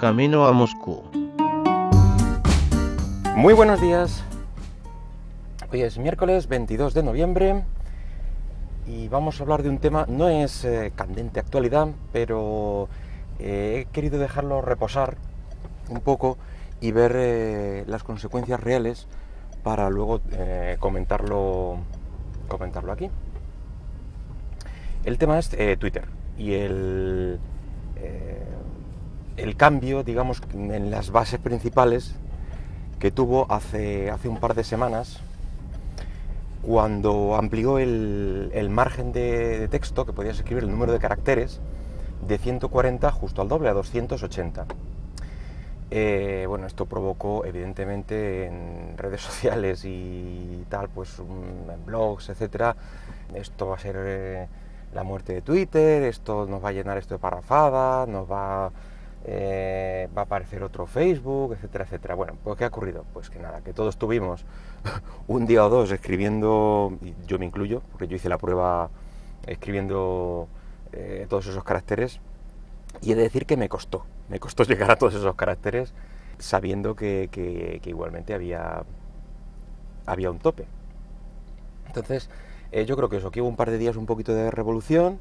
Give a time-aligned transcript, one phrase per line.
[0.00, 1.02] camino a Moscú.
[3.36, 4.24] Muy buenos días.
[5.70, 7.64] Hoy es miércoles 22 de noviembre
[8.86, 12.88] y vamos a hablar de un tema, no es eh, candente actualidad, pero
[13.40, 15.18] eh, he querido dejarlo reposar
[15.90, 16.38] un poco
[16.80, 19.06] y ver eh, las consecuencias reales
[19.62, 20.22] para luego
[20.78, 21.76] comentarlo,
[22.48, 23.10] comentarlo aquí.
[25.04, 26.06] El tema es Twitter
[26.38, 27.38] y el,
[29.36, 32.14] el cambio, digamos, en las bases principales
[32.98, 35.20] que tuvo hace, hace un par de semanas
[36.62, 41.60] cuando amplió el, margen de, texto que podías escribir, el número de caracteres,
[42.26, 44.66] de 140 justo al doble, a 280.
[45.92, 52.76] Eh, bueno, esto provocó evidentemente en redes sociales y tal, pues en blogs, etcétera.
[53.34, 54.48] Esto va a ser eh,
[54.94, 58.70] la muerte de Twitter, esto nos va a llenar esto de parrafada, nos va
[59.24, 62.14] eh, va a aparecer otro Facebook, etcétera, etcétera.
[62.14, 63.04] Bueno, pues ¿qué ha ocurrido?
[63.12, 64.44] Pues que nada, que todos tuvimos
[65.28, 66.92] un día o dos escribiendo,
[67.26, 68.88] yo me incluyo, porque yo hice la prueba
[69.46, 70.48] escribiendo
[70.92, 72.20] eh, todos esos caracteres,
[73.02, 75.92] y he de decir que me costó, me costó llegar a todos esos caracteres
[76.38, 78.84] sabiendo que, igualmente había,
[80.06, 80.64] había un tope.
[81.86, 82.30] Entonces,
[82.72, 85.18] eh, yo creo que eso, que hubo un par de días un poquito de revolución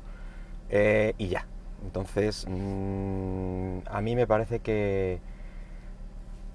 [0.72, 1.48] y ya,
[1.84, 5.20] entonces, mm, a mí me parece que,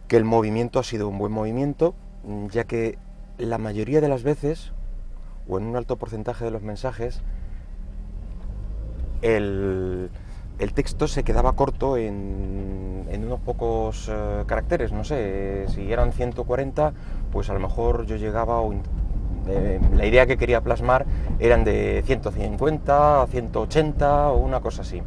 [0.08, 1.94] que el movimiento ha sido un buen movimiento,
[2.24, 2.98] mm, ya que
[3.38, 4.72] la mayoría de las veces,
[5.48, 7.22] o en un alto porcentaje de los mensajes,
[9.22, 10.10] el,
[10.74, 16.92] texto se quedaba corto en, unos pocos eh, caracteres, no sé, si eran 140,
[17.32, 18.72] pues a lo mejor yo llegaba o
[19.94, 21.06] la idea que quería plasmar
[21.38, 25.02] eran de 150 a 180 o una cosa así.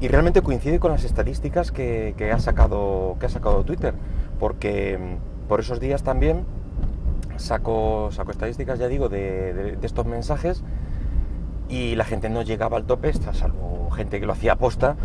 [0.00, 3.94] Y realmente coincide con las estadísticas que, ha, sacado, que ha sacado Twitter,
[4.38, 6.44] porque mm, por esos días también
[7.36, 10.62] saco, saco estadísticas, ya digo, de, estos mensajes
[11.68, 14.96] y la gente no llegaba al tope, salvo gente que lo hacía aposta,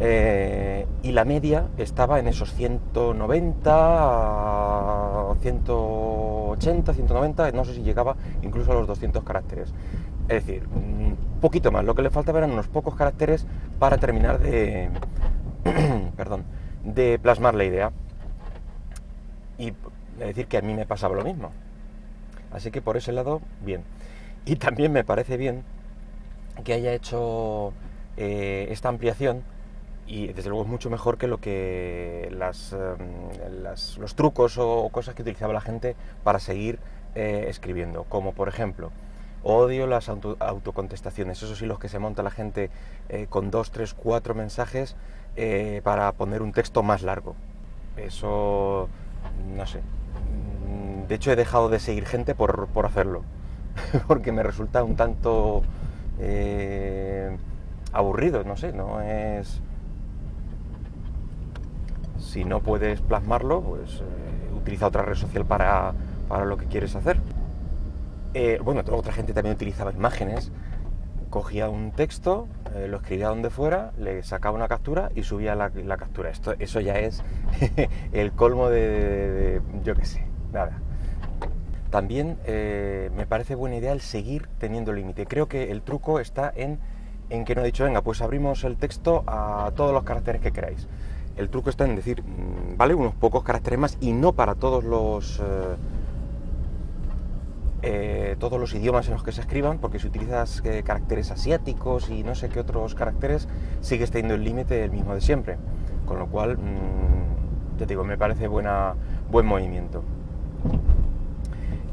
[0.00, 3.70] eh, y la media estaba en esos 190,
[5.40, 9.72] 180, 190, no sé si llegaba incluso a los 200 caracteres.
[10.28, 13.46] Es decir, un poquito más, lo que le faltaba eran unos pocos caracteres
[13.78, 14.90] para terminar de,
[16.16, 16.44] perdón,
[16.84, 17.92] de plasmar la idea.
[19.58, 19.72] Y
[20.18, 21.50] decir que a mí me pasaba lo mismo.
[22.52, 23.82] Así que por ese lado, bien.
[24.44, 25.62] Y también me parece bien
[26.64, 27.72] que haya hecho
[28.16, 29.42] eh, esta ampliación
[30.06, 33.30] y desde luego es mucho mejor que lo que las, em,
[33.98, 36.78] los trucos o cosas que utilizaba la gente para seguir
[37.14, 38.90] eh, escribiendo, como por ejemplo,
[39.42, 42.70] odio las autocontestaciones, eso sí, los que se monta la gente
[43.08, 44.96] eh, con dos, tres, cuatro mensajes
[45.36, 47.34] eh, para poner un texto más largo.
[47.96, 48.88] Eso,
[49.54, 49.80] no sé,
[51.06, 53.22] de hecho he dejado de seguir gente por, por hacerlo,
[54.08, 55.62] porque me resulta un tanto
[57.92, 59.60] aburrido, no sé, no es
[62.22, 65.92] si no puedes plasmarlo, pues eh, utiliza otra red social para,
[66.44, 67.18] lo que quieres hacer.
[68.34, 70.50] Eh, bueno, otra gente también utilizaba imágenes.
[71.28, 75.96] Cogía un texto, eh, lo escribía donde fuera, le sacaba una captura y subía la,
[75.96, 76.30] captura.
[76.30, 77.22] Esto, eso ya es
[78.12, 80.78] el colmo de, yo qué sé, nada.
[81.90, 85.26] También me parece buena idea el seguir teniendo límite.
[85.26, 86.78] Creo que el truco está en,
[87.28, 90.52] en que no he dicho, venga, pues abrimos el texto a todos los caracteres que
[90.52, 90.88] queráis
[91.36, 94.84] el truco está en decir, mm, vale, unos pocos caracteres más y no para todos
[94.84, 95.76] los eh,
[97.84, 102.10] eh, todos los idiomas en los que se escriban, porque si utilizas eh, caracteres asiáticos
[102.10, 103.48] y no sé qué otros caracteres,
[103.80, 105.56] sigues teniendo el límite el mismo de siempre.
[106.06, 108.94] Con lo cual, mm, ya digo, me parece buena,
[109.30, 110.04] buen movimiento.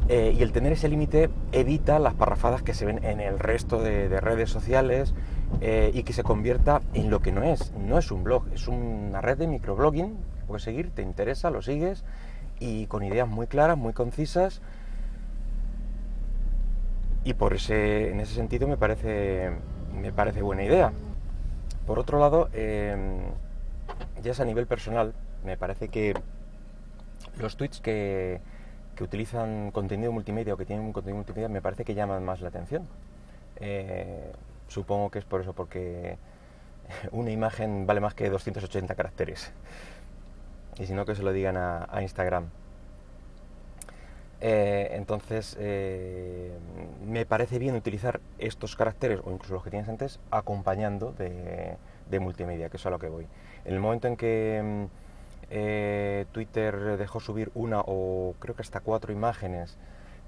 [0.09, 4.19] Y el tener ese límite evita las parrafadas que se ven en el resto de
[4.19, 5.13] redes sociales
[5.61, 7.73] eh, y que se convierta en lo que no es.
[7.73, 10.17] No es un blog, es una red de microblogging.
[10.47, 12.03] Puedes seguir, te interesa, lo sigues
[12.59, 14.61] y con ideas muy claras, muy concisas.
[17.25, 19.51] Y por ese, en ese sentido me parece,
[19.93, 20.93] me parece buena idea.
[21.85, 23.19] Por otro lado, em,
[24.23, 25.13] ya es a nivel personal,
[25.43, 26.13] me parece que
[27.37, 28.39] los tweets que,
[28.99, 32.41] que utilizan contenido multimedia o que tienen un contenido multimedia me parece que llaman más
[32.41, 32.85] la atención.
[33.55, 34.33] Eh,
[34.67, 36.17] Supongo que es por eso, porque
[37.13, 39.53] una imagen vale más que 280 caracteres.
[40.77, 42.49] Y si no, que se lo digan a, Instagram.
[44.41, 46.51] Eh, entonces, eh,
[47.05, 51.77] me parece bien utilizar estos caracteres, o incluso los que tienes antes, acompañando de,
[52.09, 53.27] de multimedia, que es a lo que voy.
[53.63, 55.08] En el momento en que mm,
[55.49, 59.77] eh, Twitter dejó subir una o creo que hasta cuatro imágenes,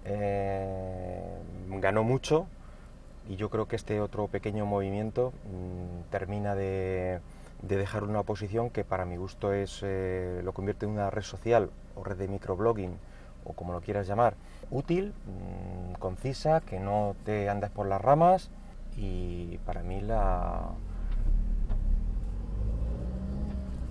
[0.05, 1.37] eh,
[1.79, 2.47] ganó mucho
[3.29, 7.19] y yo creo que este otro pequeño movimiento mm, termina de,
[7.61, 11.69] dejar una posición que para mi gusto es eh, lo convierte en una red social
[11.95, 12.97] o red de microblogging
[13.43, 14.35] o como lo quieras llamar,
[14.71, 18.49] útil, mm, concisa, que no te andes por las ramas
[18.97, 20.71] y para mí la,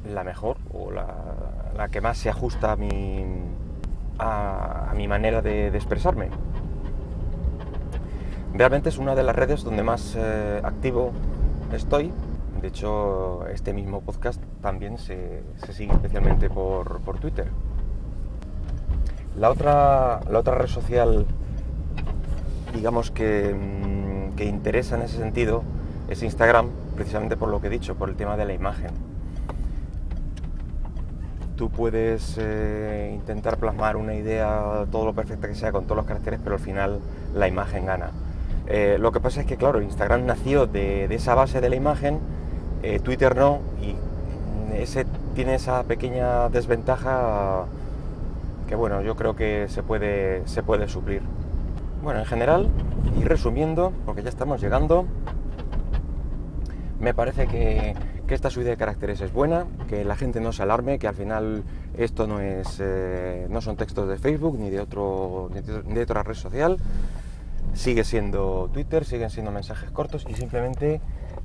[0.08, 3.24] la mejor o la, que más se ajusta a mi,
[4.18, 6.28] a, mi manera de, expresarme.
[8.54, 11.12] Realmente es una de las redes donde más eh, activo
[11.72, 12.12] estoy.
[12.60, 15.42] De hecho, este mismo podcast también se,
[15.72, 17.48] sigue especialmente por, Twitter.
[19.36, 21.24] La otra, la otra red social,
[22.74, 25.62] digamos que, mm, que interesa en ese sentido,
[26.08, 29.09] es Instagram, precisamente por lo que he dicho, por el tema de la imagen
[31.60, 36.06] tú puedes eh, intentar plasmar una idea todo lo perfecta que sea con todos los
[36.06, 37.00] caracteres, pero al final
[37.34, 38.12] la imagen gana.
[38.66, 42.18] Eh, lo que pasa es que, claro, Instagram nació de, esa base de la imagen,
[42.82, 43.94] eh, Twitter no, y
[44.74, 45.04] ese
[45.34, 47.66] tiene esa pequeña desventaja
[48.66, 51.20] que, bueno, yo creo que se puede, se puede suplir.
[52.02, 52.68] Bueno, en general,
[53.20, 55.04] y resumiendo, porque ya estamos llegando,
[57.00, 57.94] me parece que
[58.30, 61.16] que esta subida de caracteres es buena, que la gente no se alarme, que al
[61.16, 61.64] final
[61.98, 66.22] esto no, es, eh, no son textos de Facebook ni de, otro, ni de otra
[66.22, 66.76] red social,
[67.74, 71.00] sigue siendo Twitter, siguen siendo mensajes cortos y simplemente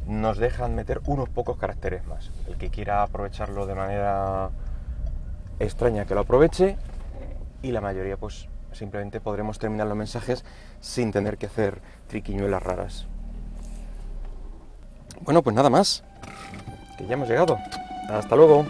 [0.06, 2.30] nos dejan meter unos pocos caracteres más.
[2.48, 4.52] El que quiera aprovecharlo de manera
[5.58, 6.78] extraña que lo aproveche
[7.64, 10.46] y la mayoría pues simplemente podremos terminar los mensajes
[10.82, 13.08] sin tener que hacer triquiñuelas raras.
[15.22, 16.04] Bueno, pues nada más
[16.98, 17.60] que ya hemos llegado.
[18.10, 18.66] Hasta luego.